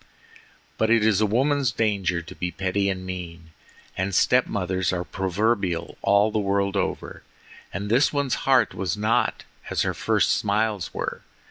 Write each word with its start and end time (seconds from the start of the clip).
But 0.79 0.89
it 0.89 1.05
is 1.05 1.21
a 1.21 1.27
woman's 1.27 1.71
danger 1.71 2.23
to 2.23 2.33
be 2.33 2.49
petty 2.49 2.89
and 2.89 3.05
mean, 3.05 3.51
and 3.95 4.15
step 4.15 4.47
mothers 4.47 4.91
are 4.91 5.03
proverbial 5.03 5.95
all 6.01 6.31
the 6.31 6.39
world 6.39 6.75
over, 6.75 7.21
and 7.71 7.87
this 7.87 8.11
one's 8.11 8.33
heart 8.49 8.73
was 8.73 8.97
not 8.97 9.43
as 9.69 9.83
her 9.83 9.93
first 9.93 10.31
smiles 10.31 10.91
were. 10.91 11.21